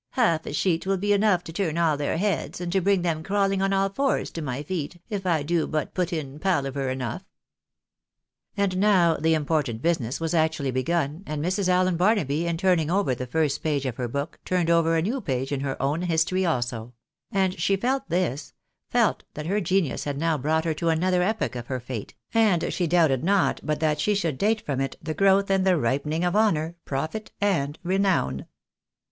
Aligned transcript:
"Half 0.23 0.47
a 0.47 0.53
sheet 0.53 0.87
will 0.87 0.97
be 0.97 1.13
enough 1.13 1.43
to 1.43 1.53
turn 1.53 1.77
all 1.77 1.95
their 1.95 2.17
heads, 2.17 2.59
and 2.59 2.71
to 2.71 2.81
bring 2.81 3.03
them 3.03 3.21
crawling 3.21 3.61
on 3.61 3.71
all 3.71 3.87
fours 3.89 4.31
to 4.31 4.41
my 4.41 4.63
feet, 4.63 4.99
if 5.11 5.27
I 5.27 5.43
do 5.43 5.67
but 5.67 5.93
put 5.93 6.11
in 6.11 6.39
palaver 6.39 6.89
enough." 6.89 7.23
And 8.57 8.77
now 8.77 9.15
the 9.17 9.35
imjDortant 9.35 9.79
business 9.79 10.19
was 10.19 10.33
actually 10.33 10.71
Ijegun, 10.71 11.21
and 11.27 11.45
Mrs. 11.45 11.67
Allen 11.69 11.97
Barnaby 11.97 12.47
in 12.47 12.57
turning 12.57 12.89
over 12.89 13.13
the 13.13 13.27
first 13.27 13.61
page 13.61 13.85
of 13.85 13.97
her 13.97 14.07
book 14.07 14.39
turned 14.43 14.71
over 14.71 14.95
a 14.97 15.03
new 15.03 15.21
page 15.21 15.51
in 15.51 15.59
her 15.59 15.79
own 15.79 16.01
history 16.01 16.47
also; 16.47 16.95
and 17.31 17.59
she 17.59 17.75
felt 17.75 18.09
this— 18.09 18.53
felt 18.89 19.23
that 19.35 19.45
her 19.45 19.61
genius 19.61 20.05
had 20.05 20.17
now 20.17 20.35
brought 20.35 20.65
her 20.65 20.73
to 20.73 20.89
another 20.89 21.21
epoch 21.21 21.55
of 21.55 21.67
her 21.67 21.79
fate, 21.79 22.15
and 22.33 22.73
she 22.73 22.87
doubted 22.87 23.23
not 23.23 23.59
but 23.61 23.79
that 23.79 23.99
she 23.99 24.15
should 24.15 24.39
date 24.39 24.61
from 24.65 24.81
it 24.81 24.95
the 24.99 25.13
growth 25.13 25.51
and 25.51 25.63
the 25.63 25.77
ripening 25.77 26.23
of 26.25 26.35
honour, 26.35 26.73
profit, 26.85 27.31
and 27.39 27.77
renown. 27.83 28.47